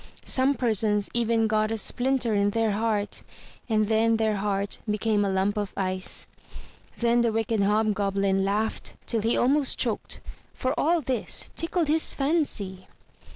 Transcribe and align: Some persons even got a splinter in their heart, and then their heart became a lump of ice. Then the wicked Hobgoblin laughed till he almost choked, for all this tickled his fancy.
Some 0.25 0.55
persons 0.55 1.11
even 1.13 1.45
got 1.45 1.69
a 1.69 1.77
splinter 1.77 2.33
in 2.33 2.49
their 2.49 2.71
heart, 2.71 3.21
and 3.69 3.87
then 3.87 4.17
their 4.17 4.37
heart 4.37 4.79
became 4.89 5.23
a 5.23 5.29
lump 5.29 5.57
of 5.57 5.75
ice. 5.77 6.25
Then 6.97 7.21
the 7.21 7.31
wicked 7.31 7.61
Hobgoblin 7.61 8.43
laughed 8.43 8.95
till 9.05 9.21
he 9.21 9.37
almost 9.37 9.77
choked, 9.77 10.19
for 10.55 10.73
all 10.75 11.01
this 11.01 11.51
tickled 11.55 11.87
his 11.87 12.11
fancy. 12.13 12.87